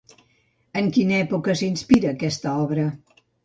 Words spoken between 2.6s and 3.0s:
obra?